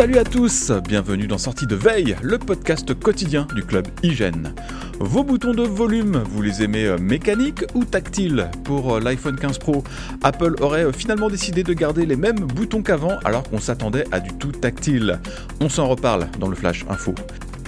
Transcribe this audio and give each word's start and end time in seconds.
Salut 0.00 0.16
à 0.16 0.24
tous, 0.24 0.72
bienvenue 0.88 1.26
dans 1.26 1.36
Sortie 1.36 1.66
de 1.66 1.76
Veille, 1.76 2.16
le 2.22 2.38
podcast 2.38 2.98
quotidien 2.98 3.46
du 3.54 3.62
club 3.62 3.86
Hygiène. 4.02 4.54
Vos 4.98 5.22
boutons 5.24 5.52
de 5.52 5.62
volume, 5.62 6.22
vous 6.24 6.40
les 6.40 6.62
aimez 6.62 6.86
euh, 6.86 6.96
mécaniques 6.96 7.64
ou 7.74 7.84
tactiles 7.84 8.50
Pour 8.64 8.94
euh, 8.94 9.00
l'iPhone 9.00 9.36
15 9.36 9.58
Pro, 9.58 9.84
Apple 10.22 10.54
aurait 10.62 10.86
euh, 10.86 10.92
finalement 10.92 11.28
décidé 11.28 11.64
de 11.64 11.74
garder 11.74 12.06
les 12.06 12.16
mêmes 12.16 12.38
boutons 12.38 12.82
qu'avant 12.82 13.18
alors 13.26 13.42
qu'on 13.42 13.58
s'attendait 13.60 14.06
à 14.10 14.20
du 14.20 14.32
tout 14.32 14.52
tactile. 14.52 15.20
On 15.60 15.68
s'en 15.68 15.86
reparle 15.86 16.28
dans 16.38 16.48
le 16.48 16.56
Flash 16.56 16.86
Info. 16.88 17.14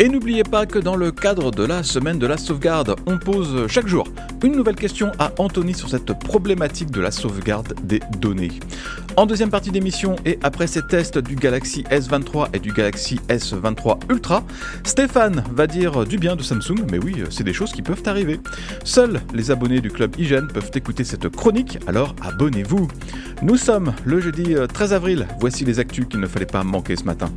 Et 0.03 0.09
n'oubliez 0.09 0.43
pas 0.43 0.67
que 0.67 0.81
dans 0.81 0.97
le 0.97 1.13
cadre 1.13 1.53
de 1.53 1.63
la 1.63 1.85
semaine 1.85 2.19
de 2.19 2.27
la 2.27 2.37
sauvegarde, 2.37 2.97
on 3.07 3.19
pose 3.19 3.69
chaque 3.69 3.87
jour 3.87 4.09
une 4.43 4.57
nouvelle 4.57 4.75
question 4.75 5.13
à 5.21 5.31
Anthony 5.39 5.75
sur 5.75 5.89
cette 5.89 6.13
problématique 6.19 6.91
de 6.91 7.01
la 7.01 7.13
sauvegarde 7.13 7.75
des 7.85 8.01
données. 8.19 8.51
En 9.17 9.27
deuxième 9.27 9.51
partie 9.51 9.71
d'émission 9.71 10.17
et 10.27 10.41
après 10.43 10.67
ces 10.67 10.83
tests 10.83 11.19
du 11.19 11.37
Galaxy 11.37 11.85
S23 11.85 12.49
et 12.53 12.59
du 12.59 12.73
Galaxy 12.73 13.21
S23 13.29 14.01
Ultra, 14.11 14.43
Stéphane 14.83 15.45
va 15.53 15.69
dire 15.69 16.05
du 16.05 16.19
bien 16.19 16.35
de 16.35 16.43
Samsung, 16.43 16.85
mais 16.91 16.99
oui, 16.99 17.23
c'est 17.31 17.45
des 17.45 17.53
choses 17.53 17.71
qui 17.71 17.83
peuvent 17.83 18.03
arriver. 18.07 18.41
Seuls 18.83 19.21
les 19.33 19.53
abonnés 19.53 19.81
du 19.81 19.93
club 19.93 20.19
Hygiène 20.19 20.49
peuvent 20.49 20.73
écouter 20.75 21.05
cette 21.05 21.29
chronique, 21.29 21.79
alors 21.87 22.17
abonnez-vous. 22.23 22.89
Nous 23.41 23.57
sommes 23.57 23.95
le 24.05 24.19
jeudi 24.19 24.57
13 24.75 24.95
avril, 24.95 25.29
voici 25.39 25.65
les 25.65 25.79
actus 25.79 26.07
qu'il 26.07 26.19
ne 26.19 26.27
fallait 26.27 26.45
pas 26.45 26.65
manquer 26.65 26.97
ce 26.97 27.05
matin. 27.05 27.31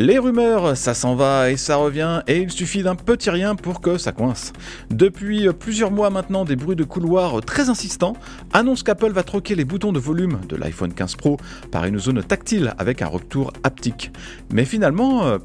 Les 0.00 0.16
rumeurs, 0.16 0.76
ça 0.76 0.94
s'en 0.94 1.16
va 1.16 1.50
et 1.50 1.56
ça 1.56 1.74
revient, 1.74 2.22
et 2.28 2.36
il 2.36 2.52
suffit 2.52 2.84
d'un 2.84 2.94
petit 2.94 3.30
rien 3.30 3.56
pour 3.56 3.80
que 3.80 3.98
ça 3.98 4.12
coince. 4.12 4.52
Depuis 4.90 5.48
plusieurs 5.52 5.90
mois 5.90 6.08
maintenant, 6.08 6.44
des 6.44 6.54
bruits 6.54 6.76
de 6.76 6.84
couloir 6.84 7.40
très 7.40 7.68
insistants 7.68 8.12
annoncent 8.52 8.84
qu'Apple 8.84 9.10
va 9.10 9.24
troquer 9.24 9.56
les 9.56 9.64
boutons 9.64 9.90
de 9.90 9.98
volume 9.98 10.38
de 10.48 10.54
l'iPhone 10.54 10.94
15 10.94 11.16
Pro 11.16 11.36
par 11.72 11.84
une 11.84 11.98
zone 11.98 12.22
tactile 12.22 12.74
avec 12.78 13.02
un 13.02 13.08
retour 13.08 13.52
haptique. 13.64 14.12
Mais 14.52 14.64
finalement, 14.64 15.26
euh, 15.26 15.38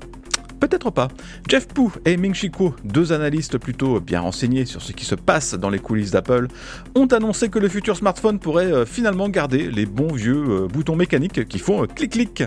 Peut-être 0.60 0.92
pas. 0.92 1.10
Jeff 1.50 1.68
Pu 1.68 1.90
et 2.06 2.16
Ming 2.16 2.34
Chi 2.34 2.50
Kuo, 2.50 2.74
deux 2.86 3.12
analystes 3.12 3.58
plutôt 3.58 4.00
bien 4.00 4.22
renseignés 4.22 4.64
sur 4.64 4.82
ce 4.82 4.94
qui 4.94 5.04
se 5.04 5.14
passe 5.14 5.56
dans 5.56 5.70
les 5.70 5.80
coulisses 5.80 6.12
d'Apple, 6.12 6.48
ont 6.96 7.08
annoncé 7.08 7.50
que 7.50 7.60
le 7.60 7.68
futur 7.68 7.98
smartphone 7.98 8.40
pourrait 8.40 8.72
euh, 8.72 8.86
finalement 8.86 9.28
garder 9.28 9.70
les 9.70 9.86
bons 9.86 10.14
vieux 10.14 10.42
euh, 10.48 10.68
boutons 10.70 10.96
mécaniques 10.96 11.50
qui 11.50 11.60
font 11.60 11.86
clic-clic. 11.86 12.44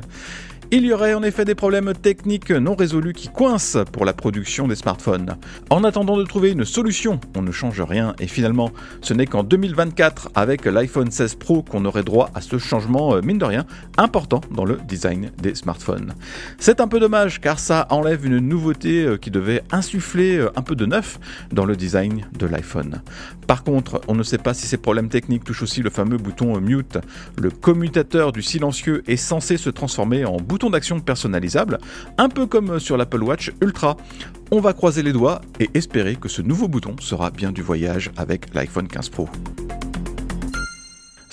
Il 0.72 0.84
y 0.84 0.92
aurait 0.92 1.14
en 1.14 1.22
effet 1.22 1.44
des 1.44 1.54
problèmes 1.54 1.92
techniques 1.94 2.50
non 2.50 2.74
résolus 2.74 3.12
qui 3.12 3.28
coincent 3.28 3.84
pour 3.92 4.04
la 4.04 4.12
production 4.12 4.66
des 4.66 4.74
smartphones. 4.74 5.36
En 5.70 5.84
attendant 5.84 6.16
de 6.16 6.24
trouver 6.24 6.50
une 6.50 6.64
solution, 6.64 7.20
on 7.36 7.42
ne 7.42 7.52
change 7.52 7.80
rien 7.80 8.16
et 8.18 8.26
finalement, 8.26 8.72
ce 9.00 9.14
n'est 9.14 9.26
qu'en 9.26 9.44
2024 9.44 10.30
avec 10.34 10.64
l'iPhone 10.64 11.08
16 11.08 11.36
Pro 11.36 11.62
qu'on 11.62 11.84
aurait 11.84 12.02
droit 12.02 12.30
à 12.34 12.40
ce 12.40 12.58
changement, 12.58 13.14
euh, 13.14 13.20
mine 13.22 13.38
de 13.38 13.44
rien, 13.44 13.64
important 13.96 14.40
dans 14.50 14.64
le 14.64 14.80
design 14.88 15.30
des 15.40 15.54
smartphones. 15.54 16.14
C'est 16.58 16.80
un 16.80 16.88
peu 16.88 16.98
dommage 16.98 17.40
car 17.40 17.60
ça 17.60 17.86
enlève 17.90 18.26
une 18.26 18.40
nouveauté 18.40 19.04
euh, 19.04 19.16
qui 19.18 19.30
devait 19.30 19.62
insuffler 19.70 20.36
euh, 20.36 20.50
un 20.56 20.62
peu 20.62 20.74
de 20.74 20.84
neuf 20.84 21.20
dans 21.52 21.64
le 21.64 21.76
design 21.76 22.26
de 22.36 22.46
l'iPhone. 22.46 23.02
Par 23.46 23.62
contre, 23.62 24.00
on 24.08 24.16
ne 24.16 24.24
sait 24.24 24.38
pas 24.38 24.52
si 24.52 24.66
ces 24.66 24.78
problèmes 24.78 25.10
techniques 25.10 25.44
touchent 25.44 25.62
aussi 25.62 25.82
le 25.82 25.90
fameux 25.90 26.18
bouton 26.18 26.60
mute. 26.60 26.98
Le 27.38 27.50
commutateur 27.50 28.32
du 28.32 28.42
silencieux 28.42 29.04
est 29.06 29.16
censé 29.16 29.58
se 29.58 29.70
transformer 29.70 30.24
en 30.24 30.38
bouton 30.38 30.55
bouton 30.56 30.70
d'action 30.70 31.00
personnalisable, 31.00 31.76
un 32.16 32.30
peu 32.30 32.46
comme 32.46 32.78
sur 32.80 32.96
l'Apple 32.96 33.22
Watch 33.22 33.52
Ultra. 33.60 33.94
On 34.50 34.58
va 34.58 34.72
croiser 34.72 35.02
les 35.02 35.12
doigts 35.12 35.42
et 35.60 35.68
espérer 35.74 36.16
que 36.16 36.30
ce 36.30 36.40
nouveau 36.40 36.66
bouton 36.66 36.96
sera 36.98 37.30
bien 37.30 37.52
du 37.52 37.60
voyage 37.60 38.10
avec 38.16 38.54
l'iPhone 38.54 38.88
15 38.88 39.10
Pro. 39.10 39.28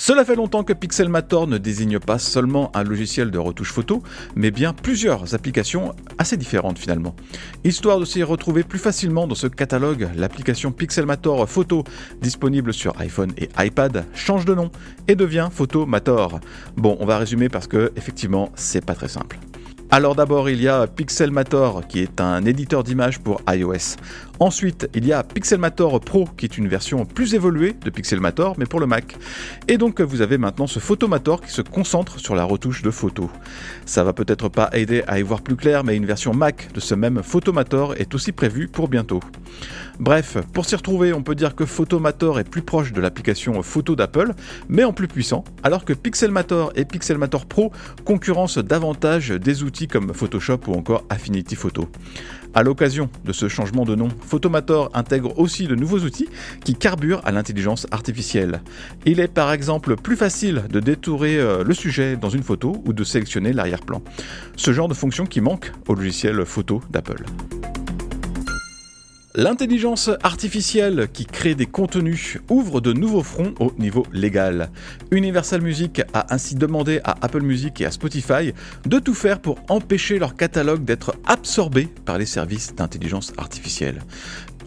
Cela 0.06 0.26
fait 0.26 0.36
longtemps 0.36 0.66
que 0.66 0.74
Pixelmator 0.74 1.48
ne 1.48 1.58
désigne 1.58 1.98
pas 1.98 2.20
seulement 2.20 2.76
un 2.76 2.84
logiciel 2.84 3.32
de 3.32 3.38
retouche 3.38 3.72
photo, 3.72 4.04
mais 4.36 4.52
bien 4.52 4.74
plusieurs 4.74 5.34
applications 5.34 5.96
assez 6.18 6.36
différentes 6.36 6.78
finalement. 6.78 7.16
Histoire 7.64 8.02
de 8.02 8.04
s'y 8.04 8.22
retrouver 8.22 8.64
plus 8.64 8.80
facilement 8.80 9.28
dans 9.28 9.36
ce 9.36 9.48
catalogue, 9.48 10.10
l'application 10.18 10.74
Pixelmator 10.74 11.48
Photo, 11.48 11.86
disponible 12.22 12.74
sur 12.74 13.00
iPhone 13.00 13.32
et 13.38 13.48
iPad, 13.58 14.04
change 14.14 14.44
de 14.44 14.54
nom 14.54 14.72
et 15.08 15.16
devient 15.16 15.48
Photomator. 15.50 16.42
Bon, 16.76 16.98
on 17.00 17.06
va 17.06 17.18
résumer 17.18 17.48
parce 17.48 17.68
que 17.68 17.94
effectivement, 17.96 18.52
c'est 18.56 18.86
pas 18.86 18.96
très 18.96 19.08
simple. 19.08 19.40
Alors 19.90 20.16
d'abord, 20.16 20.50
il 20.50 20.60
y 20.60 20.68
a 20.68 20.88
Pixelmator 20.88 21.88
qui 21.88 22.00
est 22.00 22.20
un 22.20 22.44
éditeur 22.46 22.84
d'images 22.84 23.20
pour 23.20 23.42
iOS. 23.48 23.96
Ensuite, 24.40 24.90
il 24.94 25.06
y 25.06 25.14
a 25.14 25.24
Pixelmator 25.24 26.00
Pro 26.00 26.28
qui 26.38 26.46
est 26.46 26.58
une 26.58 26.68
version 26.68 27.06
plus 27.06 27.36
évoluée 27.36 27.76
de 27.80 27.90
Pixelmator 27.90 28.56
mais 28.58 28.66
pour 28.66 28.80
le 28.80 28.88
Mac. 28.88 29.16
Et 29.68 29.78
donc 29.78 30.02
vous 30.02 30.22
avez 30.22 30.38
maintenant 30.38 30.68
ce 30.68 30.80
Photomator 30.80 31.42
qui 31.42 31.52
se 31.52 31.62
concentre 31.62 32.20
sur 32.20 32.36
la 32.36 32.44
retouche 32.44 32.82
de 32.82 32.92
photos. 32.92 33.30
Ça 33.86 34.04
va 34.04 34.14
peut-être 34.14 34.50
pas 34.50 34.70
aider 34.74 35.04
à 35.08 35.20
y 35.20 35.22
voir 35.22 35.42
plus 35.42 35.56
clair 35.56 35.84
mais 35.84 35.96
une 35.96 36.06
version 36.06 36.34
Mac 36.34 36.70
de 36.74 36.80
ce 36.80 36.96
même 36.96 37.22
Photomator 37.24 37.96
est 37.96 38.14
aussi 38.16 38.32
prévue 38.32 38.68
pour 38.68 38.88
bientôt. 38.88 39.22
Bref, 40.00 40.38
pour 40.54 40.66
s'y 40.66 40.76
retrouver, 40.76 41.14
on 41.14 41.22
peut 41.22 41.36
dire 41.36 41.56
que 41.56 41.66
Photomator 41.66 42.40
est 42.40 42.50
plus 42.50 42.64
proche 42.64 42.94
de 42.94 43.02
l'application 43.02 43.62
photo 43.62 43.96
d'Apple, 43.96 44.34
mais 44.68 44.84
en 44.84 44.94
plus 44.94 45.08
puissant, 45.08 45.44
alors 45.62 45.86
que 45.86 45.94
Pixelmator 45.94 46.74
et 46.76 46.86
Pixelmator 46.86 47.46
Pro 47.46 47.72
concurrencent 48.04 48.58
davantage 48.58 49.30
des 49.30 49.64
outils 49.64 49.88
comme 49.88 50.14
Photoshop 50.14 50.62
ou 50.68 50.74
encore 50.74 51.06
Affinity 51.10 51.56
Photo. 51.56 51.88
À 52.54 52.62
l'occasion 52.62 53.10
de 53.26 53.34
ce 53.34 53.48
changement 53.48 53.84
de 53.84 53.96
nom, 53.96 54.10
Photomator 54.22 54.92
intègre 54.94 55.38
aussi 55.40 55.68
de 55.68 55.76
nouveaux 55.76 56.00
outils 56.00 56.30
qui 56.64 56.76
carburent 56.76 57.22
à 57.26 57.32
l'intelligence 57.32 57.88
artificielle. 57.92 58.62
Il 59.06 59.20
est 59.20 59.28
par 59.28 59.52
exemple 59.52 59.96
plus 59.96 60.16
facile 60.16 60.64
de 60.70 60.80
détourer 60.80 61.38
euh, 61.38 61.64
le 61.64 61.74
sujet 61.74 62.16
dans 62.16 62.30
une 62.30 62.44
photo 62.44 62.82
ou 62.86 62.94
de 62.94 63.04
sélectionner 63.04 63.54
l'arrière-plan. 63.54 64.02
Ce 64.56 64.72
genre 64.72 64.88
de 64.88 64.94
fonction 64.94 65.26
qui 65.26 65.42
manque 65.42 65.72
au 65.88 65.96
logiciel 65.96 66.46
photo 66.46 66.82
d'Apple. 66.92 67.26
L'intelligence 69.36 70.12
artificielle 70.22 71.08
qui 71.12 71.26
crée 71.26 71.56
des 71.56 71.66
contenus 71.66 72.38
ouvre 72.50 72.82
de 72.82 72.94
nouveaux 72.94 73.24
fronts 73.24 73.56
au 73.60 73.74
niveau 73.80 74.06
légal. 74.14 74.70
Universal 75.10 75.60
Music 75.60 76.04
a 76.14 76.32
ainsi 76.32 76.54
demandé 76.54 77.00
à 77.04 77.16
Apple 77.20 77.42
Music 77.42 77.82
et 77.82 77.88
à 77.88 77.92
Spotify 77.92 78.54
de 78.86 79.00
tout 79.00 79.16
faire 79.16 79.40
pour 79.40 79.58
empêcher 79.70 80.20
leur 80.20 80.36
catalogue 80.36 80.86
d'être 80.86 81.16
absorbé 81.26 81.88
par 82.06 82.20
les 82.20 82.28
services 82.28 82.76
d'intelligence 82.76 83.34
artificielle. 83.40 84.04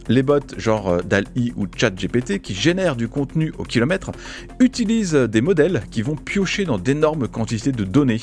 Les 0.09 0.23
bots 0.23 0.41
genre 0.57 0.89
euh, 0.89 1.03
DAL-I 1.03 1.53
ou 1.57 1.67
ChatGPT 1.75 2.41
qui 2.41 2.55
génèrent 2.55 2.97
du 2.97 3.09
contenu 3.09 3.53
au 3.59 3.65
kilomètre 3.65 4.13
utilisent 4.61 5.15
des 5.15 5.41
modèles 5.41 5.83
qui 5.91 6.03
vont 6.03 6.17
piocher 6.17 6.65
dans 6.65 6.79
d'énormes 6.79 7.29
quantités 7.29 7.73
de 7.73 7.85
données. 7.85 8.21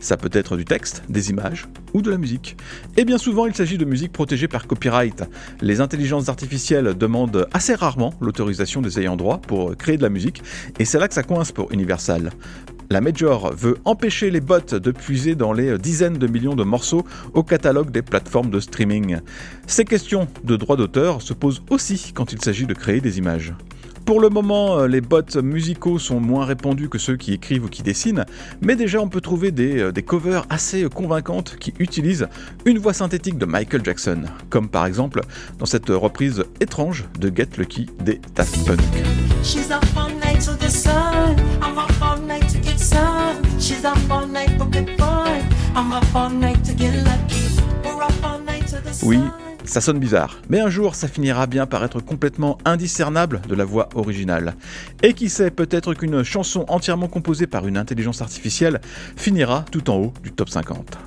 Ça 0.00 0.16
peut 0.16 0.30
être 0.32 0.56
du 0.56 0.64
texte, 0.64 1.02
des 1.08 1.30
images 1.30 1.66
ou 1.94 2.02
de 2.02 2.10
la 2.10 2.18
musique. 2.18 2.56
Et 2.96 3.04
bien 3.04 3.18
souvent, 3.18 3.46
il 3.46 3.54
s'agit 3.54 3.78
de 3.78 3.84
musique 3.84 4.12
protégée 4.12 4.48
par 4.48 4.66
copyright. 4.66 5.24
Les 5.60 5.80
intelligences 5.80 6.28
artificielles 6.28 6.94
demandent 6.96 7.46
assez 7.52 7.74
rarement 7.74 8.14
l'autorisation 8.20 8.82
des 8.82 9.00
ayants 9.00 9.16
droit 9.16 9.38
pour 9.38 9.76
créer 9.76 9.96
de 9.96 10.02
la 10.02 10.08
musique, 10.08 10.42
et 10.78 10.84
c'est 10.84 10.98
là 10.98 11.08
que 11.08 11.14
ça 11.14 11.22
coince 11.22 11.52
pour 11.52 11.72
Universal. 11.72 12.30
La 12.92 13.00
Major 13.00 13.54
veut 13.54 13.78
empêcher 13.86 14.30
les 14.30 14.42
bots 14.42 14.58
de 14.70 14.90
puiser 14.90 15.34
dans 15.34 15.54
les 15.54 15.78
dizaines 15.78 16.18
de 16.18 16.26
millions 16.26 16.54
de 16.54 16.62
morceaux 16.62 17.06
au 17.32 17.42
catalogue 17.42 17.90
des 17.90 18.02
plateformes 18.02 18.50
de 18.50 18.60
streaming. 18.60 19.20
Ces 19.66 19.86
questions 19.86 20.28
de 20.44 20.56
droit 20.56 20.76
d'auteur 20.76 21.22
se 21.22 21.32
posent 21.32 21.62
aussi 21.70 22.12
quand 22.14 22.34
il 22.34 22.42
s'agit 22.42 22.66
de 22.66 22.74
créer 22.74 23.00
des 23.00 23.16
images. 23.16 23.54
Pour 24.04 24.20
le 24.20 24.28
moment, 24.28 24.84
les 24.84 25.00
bots 25.00 25.22
musicaux 25.42 25.98
sont 25.98 26.20
moins 26.20 26.44
répandus 26.44 26.90
que 26.90 26.98
ceux 26.98 27.16
qui 27.16 27.32
écrivent 27.32 27.64
ou 27.64 27.68
qui 27.68 27.82
dessinent, 27.82 28.26
mais 28.60 28.76
déjà 28.76 29.00
on 29.00 29.08
peut 29.08 29.22
trouver 29.22 29.52
des, 29.52 29.90
des, 29.90 30.02
covers 30.02 30.44
assez 30.50 30.86
convaincantes 30.90 31.56
qui 31.58 31.72
utilisent 31.78 32.28
une 32.66 32.78
voix 32.78 32.92
synthétique 32.92 33.38
de 33.38 33.46
Michael 33.46 33.82
Jackson, 33.82 34.24
comme 34.50 34.68
par 34.68 34.84
exemple 34.84 35.22
dans 35.58 35.66
cette 35.66 35.88
reprise 35.88 36.44
étrange 36.60 37.06
de 37.18 37.34
Get 37.34 37.56
Lucky 37.56 37.86
des 38.04 38.20
Daft 38.34 38.66
Punk. 38.66 38.80
Oui, 49.04 49.20
ça 49.64 49.80
sonne 49.80 50.00
bizarre, 50.00 50.38
mais 50.48 50.58
un 50.58 50.68
jour 50.68 50.96
ça 50.96 51.06
finira 51.06 51.46
bien 51.46 51.66
par 51.66 51.84
être 51.84 52.00
complètement 52.00 52.58
indiscernable 52.64 53.40
de 53.48 53.54
la 53.54 53.64
voix 53.64 53.88
originale. 53.94 54.56
Et 55.04 55.14
qui 55.14 55.28
sait, 55.28 55.52
peut-être 55.52 55.94
qu'une 55.94 56.24
chanson 56.24 56.64
entièrement 56.66 57.06
composée 57.06 57.46
par 57.46 57.68
une 57.68 57.76
intelligence 57.76 58.20
artificielle 58.20 58.80
finira 59.16 59.64
tout 59.70 59.90
en 59.90 59.96
haut 59.96 60.12
du 60.24 60.32
top 60.32 60.48
50. 60.48 60.98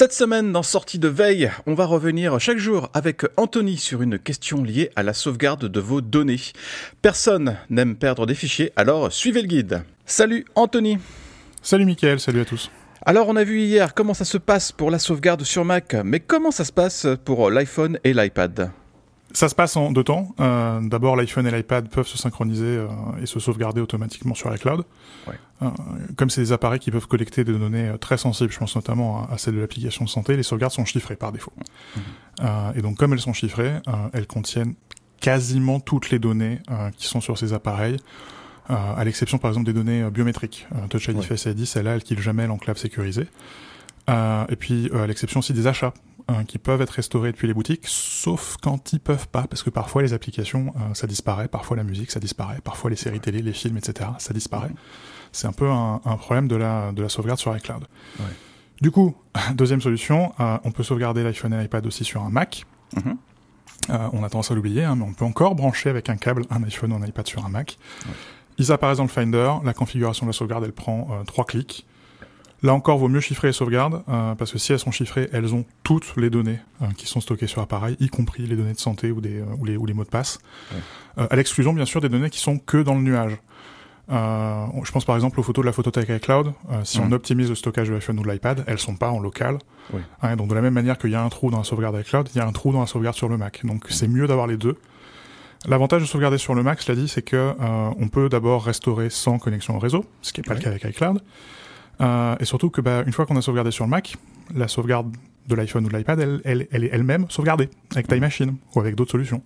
Cette 0.00 0.14
semaine, 0.14 0.50
dans 0.50 0.62
Sortie 0.62 0.98
de 0.98 1.08
veille, 1.08 1.50
on 1.66 1.74
va 1.74 1.84
revenir 1.84 2.40
chaque 2.40 2.56
jour 2.56 2.88
avec 2.94 3.20
Anthony 3.36 3.76
sur 3.76 4.00
une 4.00 4.18
question 4.18 4.64
liée 4.64 4.90
à 4.96 5.02
la 5.02 5.12
sauvegarde 5.12 5.66
de 5.66 5.78
vos 5.78 6.00
données. 6.00 6.40
Personne 7.02 7.58
n'aime 7.68 7.96
perdre 7.96 8.24
des 8.24 8.34
fichiers, 8.34 8.72
alors 8.76 9.12
suivez 9.12 9.42
le 9.42 9.48
guide. 9.48 9.82
Salut 10.06 10.46
Anthony 10.54 10.96
Salut 11.60 11.84
Mickaël, 11.84 12.18
salut 12.18 12.40
à 12.40 12.44
tous 12.46 12.70
alors 13.04 13.28
on 13.28 13.36
a 13.36 13.44
vu 13.44 13.60
hier 13.60 13.94
comment 13.94 14.12
ça 14.12 14.26
se 14.26 14.36
passe 14.36 14.72
pour 14.72 14.90
la 14.90 14.98
sauvegarde 14.98 15.42
sur 15.42 15.64
Mac, 15.64 15.96
mais 16.04 16.20
comment 16.20 16.50
ça 16.50 16.64
se 16.64 16.72
passe 16.72 17.06
pour 17.24 17.50
l'iPhone 17.50 17.98
et 18.04 18.12
l'iPad? 18.12 18.70
Ça 19.32 19.48
se 19.48 19.54
passe 19.54 19.76
en 19.76 19.92
deux 19.92 20.04
temps. 20.04 20.34
Euh, 20.40 20.80
D'abord, 20.80 21.16
l'iPhone 21.16 21.46
et 21.46 21.50
l'iPad 21.50 21.88
peuvent 21.88 22.06
se 22.06 22.18
synchroniser 22.18 22.64
euh, 22.64 22.88
et 23.22 23.26
se 23.26 23.38
sauvegarder 23.38 23.80
automatiquement 23.80 24.34
sur 24.34 24.52
iCloud. 24.54 24.84
Ouais. 25.26 25.34
Euh, 25.62 25.68
comme 26.16 26.30
c'est 26.30 26.40
des 26.40 26.52
appareils 26.52 26.80
qui 26.80 26.90
peuvent 26.90 27.06
collecter 27.06 27.44
des 27.44 27.52
données 27.52 27.92
très 28.00 28.18
sensibles, 28.18 28.52
je 28.52 28.58
pense 28.58 28.74
notamment 28.74 29.28
à, 29.28 29.34
à 29.34 29.38
celle 29.38 29.54
de 29.54 29.60
l'application 29.60 30.04
de 30.04 30.10
santé, 30.10 30.36
les 30.36 30.42
sauvegardes 30.42 30.72
sont 30.72 30.84
chiffrées 30.84 31.16
par 31.16 31.32
défaut. 31.32 31.52
Mmh. 31.96 32.42
et 32.76 32.82
donc, 32.82 32.96
comme 32.96 33.12
elles 33.12 33.20
sont 33.20 33.32
chiffrées, 33.32 33.74
elles 34.12 34.26
contiennent 34.26 34.74
quasiment 35.20 35.80
toutes 35.80 36.10
les 36.10 36.18
données 36.18 36.60
qui 36.96 37.06
sont 37.06 37.20
sur 37.20 37.36
ces 37.36 37.52
appareils. 37.52 37.98
à 38.68 39.02
l'exception 39.04 39.38
par 39.38 39.50
exemple 39.50 39.66
des 39.66 39.72
données 39.72 40.08
biométriques. 40.10 40.66
Touch 40.88 41.08
ID. 41.08 41.22
Face 41.22 41.44
ID, 41.44 41.66
celle-là, 41.66 41.94
elle 41.94 42.02
kill 42.02 42.20
jamais 42.20 42.46
l'enclave 42.46 42.78
sécurisée. 42.78 43.28
Et 44.10 44.56
puis 44.56 44.90
à 44.92 45.06
l'exception 45.06 45.40
aussi 45.40 45.52
des 45.52 45.66
achats 45.66 45.94
euh, 46.30 46.44
qui 46.44 46.58
peuvent 46.58 46.80
être 46.80 46.90
restaurés 46.90 47.32
depuis 47.32 47.48
les 47.48 47.54
boutiques, 47.54 47.86
sauf 47.86 48.56
quand 48.62 48.92
ils 48.92 49.00
peuvent 49.00 49.26
pas, 49.28 49.46
parce 49.48 49.62
que 49.62 49.70
parfois 49.70 50.02
les 50.02 50.12
applications, 50.12 50.72
euh, 50.76 50.94
ça 50.94 51.06
disparaît, 51.06 51.48
parfois 51.48 51.76
la 51.76 51.82
musique, 51.82 52.10
ça 52.10 52.20
disparaît, 52.20 52.60
parfois 52.62 52.90
les 52.90 52.96
séries 52.96 53.20
télé, 53.20 53.42
les 53.42 53.52
films, 53.52 53.78
etc., 53.78 54.10
ça 54.18 54.32
disparaît. 54.32 54.70
C'est 55.32 55.48
un 55.48 55.52
peu 55.52 55.68
un, 55.68 56.00
un, 56.04 56.16
problème 56.16 56.46
de 56.46 56.54
la, 56.56 56.92
de 56.92 57.02
la 57.02 57.08
sauvegarde 57.08 57.40
sur 57.40 57.56
iCloud. 57.56 57.84
Ouais. 58.20 58.26
Du 58.80 58.92
coup, 58.92 59.16
deuxième 59.54 59.80
solution, 59.80 60.32
euh, 60.38 60.58
on 60.62 60.70
peut 60.70 60.84
sauvegarder 60.84 61.24
l'iPhone 61.24 61.52
et 61.52 61.60
l'iPad 61.62 61.84
aussi 61.86 62.04
sur 62.04 62.22
un 62.22 62.30
Mac. 62.30 62.64
Mm 62.94 63.00
-hmm. 63.00 64.10
on 64.12 64.22
a 64.22 64.28
tendance 64.28 64.50
à 64.52 64.54
l'oublier, 64.54 64.84
hein, 64.84 64.94
mais 64.96 65.04
on 65.04 65.14
peut 65.14 65.24
encore 65.24 65.54
brancher 65.54 65.90
avec 65.90 66.08
un 66.10 66.16
câble 66.16 66.44
un 66.50 66.62
iPhone 66.62 66.92
ou 66.92 66.96
un 66.96 67.06
iPad 67.06 67.26
sur 67.26 67.44
un 67.44 67.48
Mac. 67.48 67.78
Ouais. 68.06 68.14
Ils 68.58 68.70
apparaissent 68.70 68.98
dans 68.98 69.10
le 69.10 69.16
Finder, 69.18 69.50
la 69.64 69.74
configuration 69.74 70.26
de 70.26 70.30
la 70.30 70.34
sauvegarde, 70.34 70.64
elle 70.64 70.78
prend 70.84 70.98
trois 71.26 71.46
clics. 71.46 71.86
Là 72.62 72.74
encore, 72.74 72.98
vaut 72.98 73.08
mieux 73.08 73.20
chiffrer 73.20 73.48
les 73.48 73.52
sauvegardes, 73.52 74.02
euh, 74.08 74.34
parce 74.34 74.52
que 74.52 74.58
si 74.58 74.72
elles 74.72 74.78
sont 74.78 74.90
chiffrées, 74.90 75.30
elles 75.32 75.54
ont 75.54 75.64
toutes 75.82 76.14
les 76.16 76.28
données 76.28 76.58
euh, 76.82 76.86
qui 76.96 77.06
sont 77.06 77.20
stockées 77.20 77.46
sur 77.46 77.60
l'appareil, 77.60 77.96
y 78.00 78.08
compris 78.08 78.46
les 78.46 78.56
données 78.56 78.74
de 78.74 78.78
santé 78.78 79.10
ou, 79.10 79.20
des, 79.20 79.40
euh, 79.40 79.44
ou, 79.58 79.64
les, 79.64 79.76
ou 79.78 79.86
les 79.86 79.94
mots 79.94 80.04
de 80.04 80.10
passe, 80.10 80.38
ouais. 80.72 81.26
à 81.30 81.36
l'exclusion 81.36 81.72
bien 81.72 81.86
sûr 81.86 82.00
des 82.02 82.10
données 82.10 82.28
qui 82.28 82.38
sont 82.38 82.58
que 82.58 82.76
dans 82.82 82.94
le 82.94 83.00
nuage. 83.00 83.38
je 84.08 84.92
pense 84.92 85.06
par 85.06 85.14
exemple 85.14 85.40
aux 85.40 85.42
photos 85.42 85.62
de 85.62 85.66
la 85.66 85.72
photothèque 85.72 86.10
iCloud. 86.10 86.52
si 86.84 87.00
mmh. 87.00 87.04
on 87.04 87.12
optimise 87.12 87.48
le 87.48 87.54
stockage 87.54 87.88
de 87.88 87.94
l'iPhone 87.94 88.18
ou 88.18 88.22
de 88.22 88.30
l'iPad, 88.30 88.64
elles 88.66 88.78
sont 88.78 88.96
pas 88.96 89.10
en 89.10 89.20
local. 89.20 89.58
Oui. 89.94 90.00
Hein, 90.20 90.36
donc 90.36 90.48
de 90.48 90.54
la 90.54 90.60
même 90.60 90.74
manière 90.74 90.98
qu'il 90.98 91.10
y 91.10 91.14
a 91.14 91.22
un 91.22 91.28
trou 91.30 91.50
dans 91.50 91.58
la 91.58 91.64
sauvegarde 91.64 91.98
iCloud, 91.98 92.28
il 92.34 92.38
y 92.38 92.40
a 92.40 92.46
un 92.46 92.52
trou 92.52 92.72
dans 92.72 92.80
la 92.80 92.86
sauvegarde 92.86 93.16
sur 93.16 93.28
le 93.28 93.38
Mac. 93.38 93.64
Donc 93.64 93.86
mmh. 93.86 93.92
c'est 93.92 94.08
mieux 94.08 94.26
d'avoir 94.26 94.46
les 94.46 94.58
deux. 94.58 94.76
L'avantage 95.66 96.02
de 96.02 96.06
sauvegarder 96.06 96.38
sur 96.38 96.54
le 96.54 96.62
Mac, 96.62 96.80
cela 96.82 96.96
dit, 96.96 97.08
c'est 97.08 97.22
que 97.22 97.54
on 97.60 98.08
peut 98.08 98.28
d'abord 98.28 98.64
restaurer 98.64 99.10
sans 99.10 99.38
connexion 99.38 99.76
au 99.76 99.78
réseau, 99.78 100.04
ce 100.22 100.32
qui 100.32 100.40
n'est 100.40 100.44
pas 100.44 100.54
le 100.54 100.60
cas 100.60 100.70
avec 100.70 100.84
iCloud. 100.84 101.20
Euh, 102.00 102.36
et 102.40 102.44
surtout 102.44 102.70
que 102.70 102.80
bah, 102.80 103.02
une 103.06 103.12
fois 103.12 103.26
qu'on 103.26 103.36
a 103.36 103.42
sauvegardé 103.42 103.70
sur 103.70 103.84
le 103.84 103.90
Mac, 103.90 104.16
la 104.54 104.68
sauvegarde 104.68 105.14
de 105.48 105.54
l'iPhone 105.54 105.84
ou 105.84 105.88
de 105.88 105.96
l'iPad, 105.96 106.20
elle, 106.20 106.40
elle, 106.44 106.66
elle, 106.70 106.84
est 106.84 106.90
elle-même 106.92 107.26
sauvegardée 107.28 107.68
avec 107.92 108.08
Time 108.08 108.20
Machine 108.20 108.56
ou 108.74 108.80
avec 108.80 108.94
d'autres 108.94 109.12
solutions. 109.12 109.42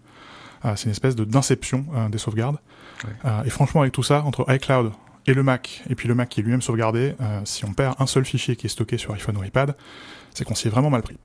Euh, 0.64 0.74
c'est 0.76 0.84
une 0.84 0.92
espèce 0.92 1.16
de 1.16 1.24
d'inception 1.24 1.86
euh, 1.94 2.08
des 2.08 2.18
sauvegardes. 2.18 2.58
Ouais. 3.04 3.30
et 3.44 3.50
franchement, 3.50 3.82
avec 3.82 3.92
tout 3.92 4.02
ça, 4.02 4.22
entre 4.22 4.46
iCloud 4.48 4.92
et 5.26 5.34
le 5.34 5.42
Mac, 5.42 5.82
et 5.90 5.94
puis 5.94 6.08
le 6.08 6.14
Mac 6.14 6.28
qui 6.28 6.40
est 6.40 6.42
lui-même 6.42 6.62
sauvegardé, 6.62 7.14
si 7.44 7.64
on 7.64 7.72
perd 7.72 7.96
un 7.98 8.06
seul 8.06 8.24
fichier 8.24 8.56
qui 8.56 8.66
est 8.66 8.70
stocké 8.70 8.98
sur 8.98 9.12
iPhone 9.12 9.36
ou 9.36 9.44
iPad, 9.44 9.74
c'est 10.32 10.44
qu'on 10.44 10.54
s'y 10.54 10.68
est 10.68 10.70
vraiment 10.70 10.90
mal 10.90 11.02
pris. 11.02 11.18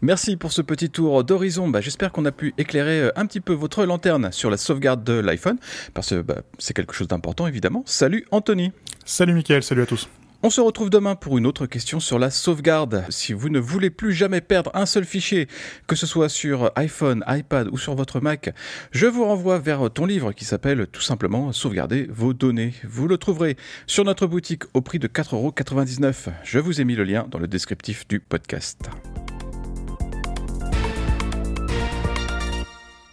Merci 0.00 0.36
pour 0.36 0.52
ce 0.52 0.62
petit 0.62 0.90
tour 0.90 1.22
d'horizon. 1.24 1.68
Bah, 1.68 1.80
J'espère 1.80 2.10
qu'on 2.10 2.24
a 2.24 2.32
pu 2.32 2.54
éclairer 2.58 3.10
un 3.16 3.26
petit 3.26 3.40
peu 3.40 3.52
votre 3.52 3.84
lanterne 3.84 4.32
sur 4.32 4.50
la 4.50 4.56
sauvegarde 4.56 5.04
de 5.04 5.14
l'iPhone, 5.14 5.58
parce 5.94 6.10
que 6.10 6.22
bah, 6.22 6.42
c'est 6.58 6.74
quelque 6.74 6.94
chose 6.94 7.08
d'important 7.08 7.46
évidemment. 7.46 7.82
Salut 7.86 8.26
Anthony. 8.30 8.72
Salut 9.04 9.34
Mickaël, 9.34 9.62
salut 9.62 9.82
à 9.82 9.86
tous. 9.86 10.08
On 10.44 10.50
se 10.50 10.60
retrouve 10.60 10.90
demain 10.90 11.14
pour 11.14 11.38
une 11.38 11.46
autre 11.46 11.66
question 11.66 12.00
sur 12.00 12.18
la 12.18 12.28
sauvegarde. 12.28 13.04
Si 13.10 13.32
vous 13.32 13.48
ne 13.48 13.60
voulez 13.60 13.90
plus 13.90 14.12
jamais 14.12 14.40
perdre 14.40 14.72
un 14.74 14.86
seul 14.86 15.04
fichier, 15.04 15.46
que 15.86 15.94
ce 15.94 16.04
soit 16.04 16.28
sur 16.28 16.72
iPhone, 16.74 17.22
iPad 17.28 17.68
ou 17.70 17.78
sur 17.78 17.94
votre 17.94 18.18
Mac, 18.18 18.52
je 18.90 19.06
vous 19.06 19.24
renvoie 19.24 19.60
vers 19.60 19.88
ton 19.92 20.04
livre 20.04 20.32
qui 20.32 20.44
s'appelle 20.44 20.88
tout 20.88 21.00
simplement 21.00 21.52
Sauvegarder 21.52 22.08
vos 22.10 22.34
données. 22.34 22.74
Vous 22.82 23.06
le 23.06 23.18
trouverez 23.18 23.56
sur 23.86 24.04
notre 24.04 24.26
boutique 24.26 24.64
au 24.74 24.80
prix 24.80 24.98
de 24.98 25.06
4,99€. 25.06 26.30
Je 26.42 26.58
vous 26.58 26.80
ai 26.80 26.84
mis 26.84 26.96
le 26.96 27.04
lien 27.04 27.24
dans 27.30 27.38
le 27.38 27.46
descriptif 27.46 28.08
du 28.08 28.18
podcast. 28.18 28.90